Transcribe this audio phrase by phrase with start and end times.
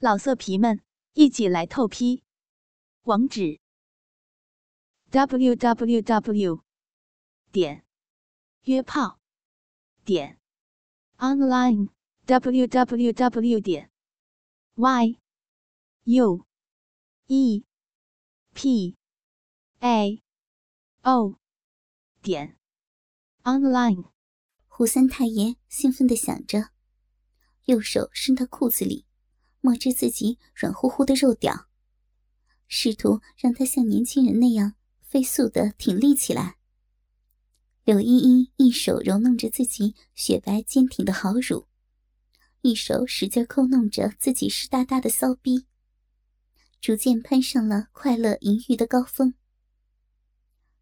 [0.00, 0.80] 老色皮们，
[1.14, 2.22] 一起来透批！
[3.02, 3.58] 网址
[5.10, 6.62] ：w w w
[7.50, 7.84] 点
[8.62, 9.18] 约炮
[10.04, 10.38] 点
[11.16, 11.88] online
[12.26, 13.90] w w w 点
[14.76, 15.18] y
[16.04, 16.46] u
[17.26, 17.64] e
[18.54, 18.96] p
[19.80, 20.22] a
[21.02, 21.40] o
[22.22, 22.56] 点
[23.42, 24.12] online。
[24.68, 26.70] 胡三太爷兴奋地想着，
[27.64, 29.07] 右手伸到裤子里。
[29.60, 31.66] 摸着自己软乎乎的肉屌，
[32.66, 36.56] 试图让他像年轻人那样飞速的挺立起来。
[37.84, 41.66] 柳依依一手揉弄着自己雪白坚挺的好乳，
[42.60, 45.64] 一手使劲抠弄着自己湿哒哒的骚逼，
[46.80, 49.34] 逐渐攀上了快乐淫欲的高峰。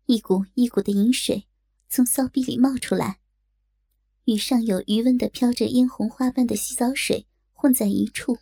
[0.07, 1.47] 一股一股的淫水
[1.89, 3.21] 从骚逼里冒出来，
[4.25, 8.39] 与上有余温的飘着嫣红花瓣的洗澡水混在一处。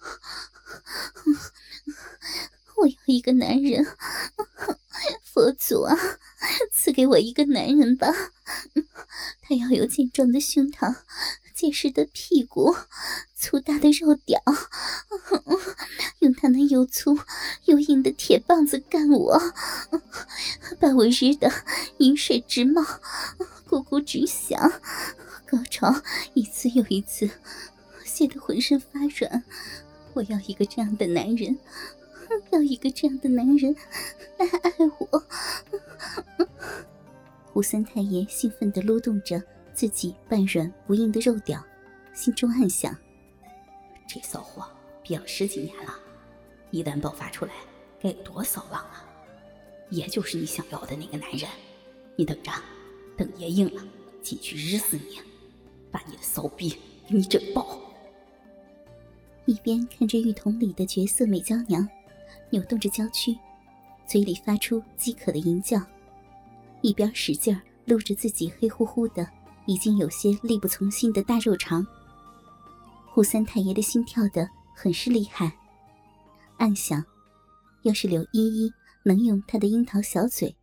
[2.76, 3.86] 我要一个男人，
[5.22, 5.94] 佛祖啊，
[6.72, 8.08] 赐给我一个男人吧！
[9.42, 10.96] 他要有健壮的胸膛、
[11.54, 12.74] 结实的屁股、
[13.34, 14.42] 粗大的肉屌，
[16.20, 17.18] 用他那又粗
[17.66, 19.38] 又硬的铁棒子干我，
[20.80, 21.52] 把我日的
[21.98, 22.80] 饮水直冒、
[23.68, 24.80] 咕咕直响，
[25.46, 27.30] 高潮一次又一次。
[28.04, 29.42] 气得浑身发软，
[30.12, 31.56] 我要一个这样的男人，
[32.50, 33.74] 要一个这样的男人
[34.38, 35.22] 来爱我。
[37.52, 39.42] 胡三太爷兴奋地撸动着
[39.74, 41.62] 自己半软不硬的肉屌，
[42.14, 42.96] 心中暗想：
[44.08, 44.66] 这骚货
[45.02, 45.94] 憋了十几年了，
[46.70, 47.52] 一旦爆发出来，
[48.00, 49.04] 该有多骚浪啊！
[49.90, 51.48] 爷就是你想要的那个男人，
[52.16, 52.52] 你等着，
[53.16, 53.82] 等爷硬了
[54.22, 55.18] 进去日死你，
[55.90, 56.70] 把你的骚逼
[57.08, 57.80] 给你整爆！
[59.50, 61.84] 一边看着浴桶里的绝色美娇娘，
[62.50, 63.36] 扭动着娇躯，
[64.06, 65.84] 嘴里发出饥渴的吟叫，
[66.82, 69.28] 一边使劲撸着自己黑乎乎的、
[69.66, 71.84] 已经有些力不从心的大肉肠。
[73.08, 75.52] 胡三太爷的心跳的很是厉害，
[76.58, 77.04] 暗想：
[77.82, 78.72] 要是柳依依
[79.02, 80.54] 能用她的樱桃小嘴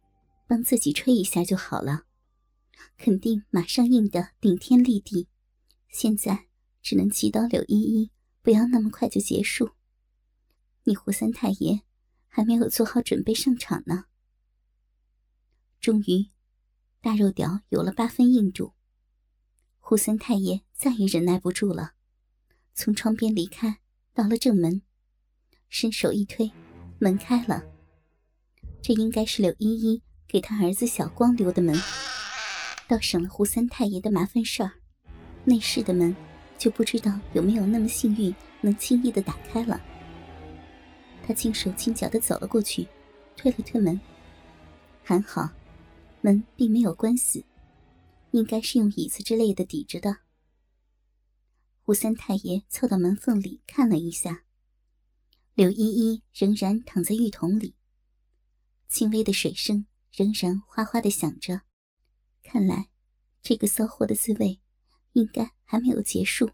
[0.48, 2.04] 帮自己吹一下就好了，
[2.98, 5.28] 肯定马上硬的顶天立地。
[5.90, 6.46] 现在
[6.82, 8.12] 只能祈祷柳依依。
[8.48, 9.72] 不要那么快就结束。
[10.86, 11.82] 你胡三太爷
[12.30, 14.06] 还没有做好准备上场呢。
[15.82, 16.30] 终于，
[17.02, 18.72] 大肉屌有了八分硬度。
[19.80, 21.96] 胡三太爷再也忍耐不住了，
[22.74, 23.82] 从窗边离开，
[24.14, 24.82] 到了正门，
[25.68, 26.50] 伸手一推，
[27.00, 27.66] 门开了。
[28.82, 31.78] 这应该是柳依依给他儿子小光留的门，
[32.88, 34.72] 倒省了胡三太爷的麻烦事儿。
[35.44, 36.16] 内室的门。
[36.58, 39.80] 就不知道有没有那么幸运，能轻易的打开了。
[41.26, 42.88] 他轻手轻脚的走了过去，
[43.36, 44.00] 推了推门，
[45.04, 45.50] 还好，
[46.22, 47.44] 门并没有关死，
[48.32, 50.18] 应该是用椅子之类的抵着的。
[51.84, 54.44] 胡三太爷凑到门缝里看了一下，
[55.54, 57.76] 柳依依仍然躺在浴桶里，
[58.90, 61.62] 轻微的水声仍然哗哗的响着，
[62.44, 62.90] 看来
[63.42, 64.60] 这个骚货的滋味。
[65.18, 66.52] 应该还没有结束。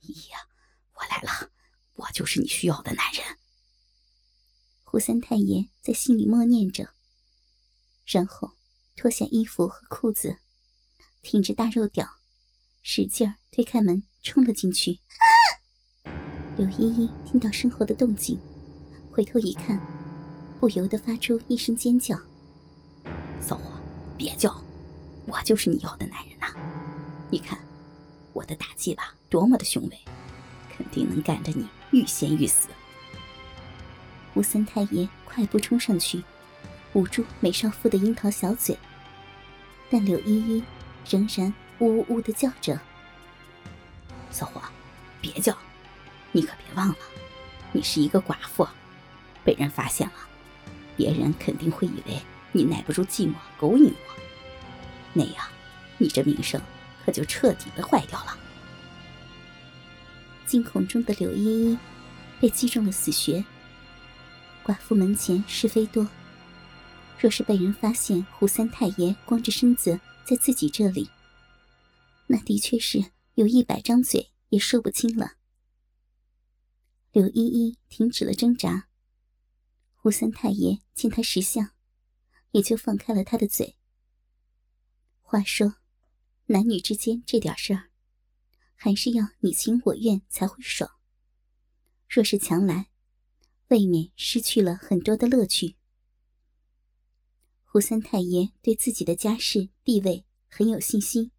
[0.00, 0.46] 姨呀，
[0.92, 1.50] 我来了，
[1.94, 3.24] 我就是你需要的男人。
[4.84, 6.90] 胡三太爷在心里默念着，
[8.04, 8.52] 然后
[8.94, 10.38] 脱下衣服和裤子，
[11.22, 12.06] 挺着大肉屌，
[12.82, 15.00] 使劲推开门冲了进去。
[16.58, 18.38] 柳依依听到身后的动静，
[19.10, 19.80] 回头一看，
[20.60, 22.18] 不由得发出一声尖叫
[23.40, 23.80] ：“骚货，
[24.18, 24.62] 别叫，
[25.26, 26.48] 我就是你要的男人呐！”
[27.32, 27.56] 你看，
[28.32, 29.98] 我的打击吧，多么的雄伟，
[30.76, 32.68] 肯定能干得你欲仙欲死。
[34.34, 36.24] 吴三太爷快步冲上去，
[36.94, 38.76] 捂住美少妇的樱桃小嘴，
[39.88, 40.64] 但柳依依
[41.08, 42.80] 仍然呜呜呜的叫着
[44.32, 44.60] ：“小伙，
[45.20, 45.56] 别叫，
[46.32, 46.96] 你可别忘了，
[47.70, 48.66] 你是一个寡妇，
[49.44, 50.14] 被人发现了，
[50.96, 54.20] 别人肯定会以为你耐不住寂寞勾引我，
[55.12, 55.46] 那样，
[55.96, 56.60] 你这名声……”
[57.10, 58.38] 就彻底的坏掉了。
[60.46, 61.78] 惊恐中的柳依依
[62.40, 63.44] 被击中了死穴。
[64.64, 66.08] 寡妇门前是非多，
[67.18, 71.08] 若是被人发现胡三太爷光着身子在自己这里，
[72.26, 75.34] 那的确是有一百张嘴也说不清了。
[77.12, 78.88] 柳依依停止了挣扎，
[79.94, 81.70] 胡三太爷见他识相，
[82.50, 83.76] 也就放开了他的嘴。
[85.22, 85.74] 话说。
[86.52, 87.90] 男女之间这点事儿，
[88.74, 90.90] 还是要你情我愿才会爽。
[92.08, 92.90] 若是强来，
[93.68, 95.76] 未免失去了很多的乐趣。
[97.62, 101.30] 胡三太爷对自己的家世地位很有信心，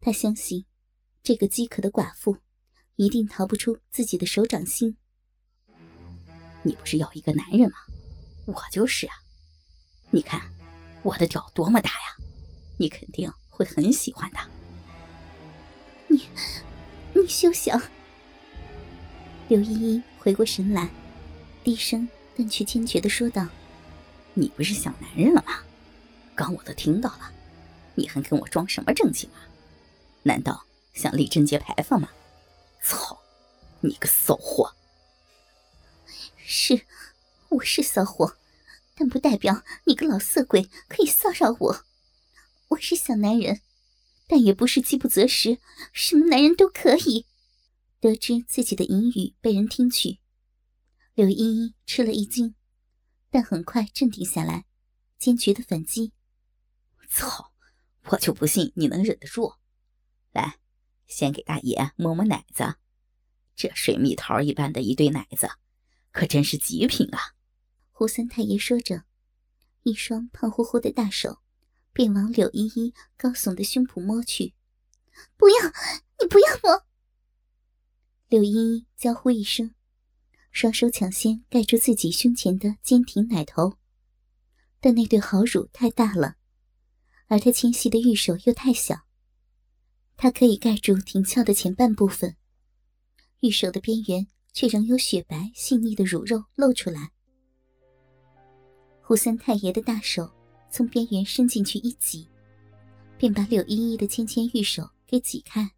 [0.00, 0.64] 他相信
[1.22, 2.38] 这个饥渴的寡妇
[2.96, 4.96] 一定逃不出自己的手掌心。
[6.62, 7.76] 你不是要一个男人吗？
[8.46, 9.14] 我就是啊！
[10.10, 10.50] 你看
[11.02, 12.16] 我的屌多么大呀！
[12.78, 14.38] 你肯定会很喜欢的。
[16.06, 16.28] 你，
[17.12, 17.82] 你休想！
[19.48, 20.88] 刘依依回过神来，
[21.64, 23.48] 低声但却坚决的说道。
[24.34, 25.64] 你不是想男人了吗？
[26.36, 27.32] 刚我都听到了，
[27.96, 29.42] 你还跟我装什么正经啊？
[30.22, 30.64] 难道
[30.94, 32.08] 想立贞节牌坊吗？
[32.80, 33.18] 操，
[33.80, 34.72] 你个骚货！
[36.36, 36.82] 是，
[37.48, 38.36] 我是骚货，
[38.94, 41.87] 但不代表你个老色鬼可以骚扰我。
[42.68, 43.62] 我是小男人，
[44.26, 45.58] 但也不是饥不择食，
[45.92, 47.26] 什么男人都可以。
[47.98, 50.18] 得知自己的淫语被人听取，
[51.14, 52.54] 柳依依吃了一惊。
[53.30, 54.66] 但很快镇定下来，
[55.18, 56.12] 坚决的反击
[57.08, 57.52] ：“操！
[58.10, 59.54] 我就不信你能忍得住！
[60.32, 60.58] 来，
[61.06, 62.76] 先给大爷摸摸奶子，
[63.56, 65.48] 这水蜜桃一般的一对奶子，
[66.12, 67.34] 可真是极品啊！”
[67.92, 69.04] 胡三太爷说着，
[69.82, 71.40] 一双胖乎乎的大手
[71.98, 74.54] 便往柳依依高耸的胸脯摸去。
[75.36, 75.56] “不要！
[76.20, 76.84] 你不要摸！”
[78.30, 79.74] 柳依依娇呼一声。
[80.52, 83.78] 双手抢先盖住自己胸前的坚挺奶头，
[84.78, 86.36] 但那对好乳太大了，
[87.26, 89.00] 而她纤细的玉手又太小，
[90.16, 92.36] 它可以盖住挺翘的前半部分，
[93.40, 97.10] 玉手的边缘却仍有雪白细腻的乳肉露出来。
[99.02, 100.32] 胡三太爷的大手
[100.70, 102.28] 从边缘伸进去一挤，
[103.16, 105.70] 便把柳依依的纤纤玉手给挤开，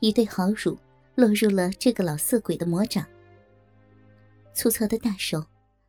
[0.00, 0.78] 一对好乳
[1.14, 3.06] 落入了这个老色鬼的魔掌。
[4.54, 5.44] 粗糙的大手，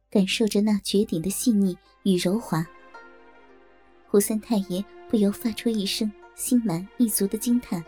[0.10, 2.66] 感受着那绝顶的细腻与柔滑。
[4.08, 7.84] 胡三太爷不由发出一声心满意足的惊叹：“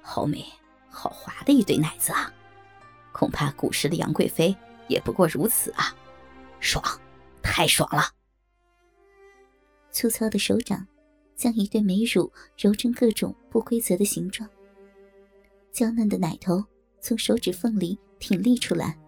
[0.00, 0.44] 好美，
[0.88, 2.32] 好滑的一对奶子啊！
[3.12, 4.56] 恐怕古时的杨贵妃
[4.88, 5.94] 也不过如此啊！
[6.58, 6.82] 爽，
[7.54, 8.10] 太爽了！”
[9.92, 10.84] 粗糙的手掌
[11.36, 14.50] 将一对美乳揉成各种不规则的形状，
[15.72, 16.64] 娇嫩的奶头
[17.00, 17.96] 从手指缝里。
[18.20, 18.98] 挺立出来！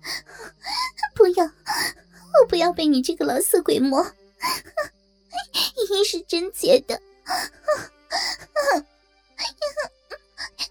[1.14, 4.02] 不要，我不要被你这个老色鬼摸！
[5.76, 6.98] 一是贞洁的，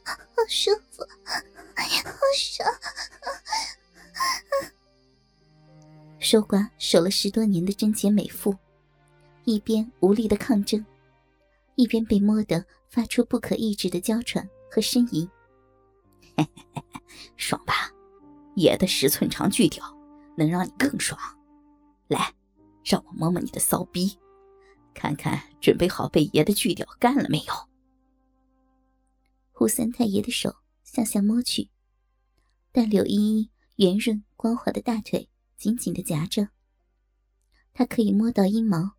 [0.04, 0.72] 好舒
[6.36, 8.54] 守寡守了十多年的贞洁美妇，
[9.46, 10.86] 一边无力的抗争，
[11.76, 15.26] 一边被摸得发出不可抑制的娇喘和呻吟。
[17.38, 17.90] 爽吧，
[18.56, 19.82] 爷的十寸长巨屌
[20.36, 21.18] 能让你更爽。
[22.10, 22.34] 来，
[22.84, 24.20] 让我摸摸你的骚逼，
[24.94, 27.54] 看看准备好被爷的巨屌干了没有。
[29.54, 30.54] 胡三太爷的手
[30.84, 31.70] 向下摸去，
[32.74, 36.50] 但柳依依圆润光滑的大腿紧紧的夹着，
[37.74, 38.96] 他可以摸到阴毛，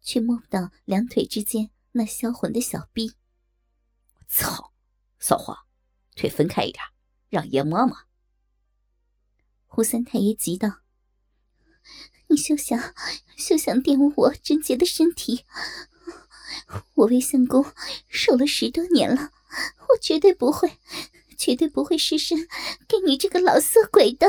[0.00, 3.14] 却摸不到两腿之间那销魂的小臂。
[4.28, 4.72] 操，
[5.18, 5.58] 骚货，
[6.14, 6.82] 腿分开一点。
[7.28, 7.96] 让爷摸摸。
[9.66, 10.80] 胡三太爷急道
[12.30, 12.94] ：“你休想，
[13.36, 15.44] 休想玷污我贞洁的身体！
[16.94, 17.66] 我为相公
[18.08, 19.32] 守了十多年了，
[19.88, 20.78] 我绝对不会，
[21.36, 22.48] 绝对不会失身
[22.88, 24.26] 给你这个老色鬼的。”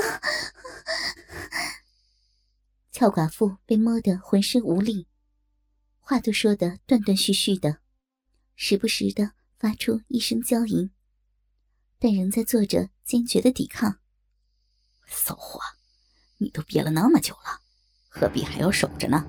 [2.92, 5.08] 俏寡妇被摸得浑身无力，
[6.00, 7.78] 话都说得断断续续的，
[8.56, 10.92] 时不时的发出一声娇吟。
[12.00, 13.98] 但仍在做着坚决的抵抗。
[15.08, 15.60] 骚货，
[16.38, 17.62] 你都憋了那么久了，
[18.10, 19.26] 何必还要守着呢？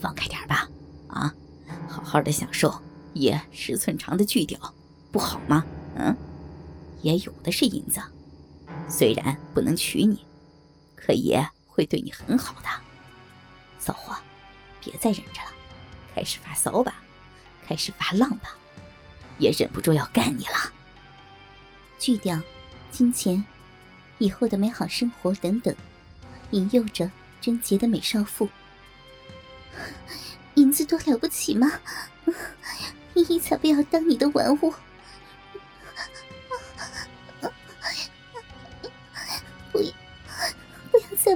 [0.00, 0.66] 放开点吧，
[1.08, 1.34] 啊，
[1.88, 2.80] 好好的享受
[3.12, 4.74] 爷十寸长的巨屌，
[5.12, 5.64] 不好吗？
[5.96, 6.16] 嗯，
[7.02, 8.00] 爷有的是银子，
[8.88, 10.24] 虽然不能娶你，
[10.94, 12.68] 可爷会对你很好的。
[13.78, 14.16] 骚货，
[14.80, 15.52] 别再忍着了，
[16.14, 17.02] 开始发骚吧，
[17.66, 18.54] 开始发浪吧，
[19.38, 20.72] 爷忍不住要干你了。
[21.98, 22.38] 巨屌、
[22.90, 23.44] 金钱、
[24.18, 25.74] 以后的美好生活等等，
[26.50, 28.48] 引诱着贞洁的美少妇。
[30.56, 31.72] 银子多了不起吗？
[33.14, 34.74] 依依才不要当你的玩物！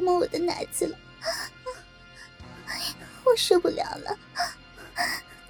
[0.05, 0.99] 摸我的奶子了，
[3.25, 4.19] 我受不了了！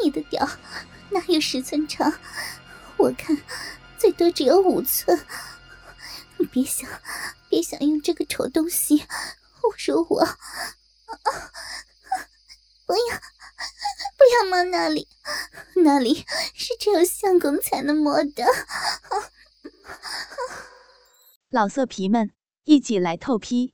[0.01, 0.49] 你的屌
[1.11, 2.13] 哪有十寸长？
[2.97, 3.37] 我看。
[3.97, 5.19] 最多只有五寸，
[6.37, 6.87] 你别想，
[7.49, 8.99] 别想用这个丑东西
[9.63, 10.27] 侮辱我！
[12.85, 13.17] 不要，
[14.19, 15.09] 不要摸那里，
[15.77, 18.45] 那里是只有相公才能摸的。
[21.49, 22.33] 老色皮们，
[22.65, 23.74] 一起来透批！